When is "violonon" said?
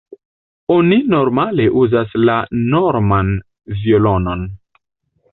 3.83-4.47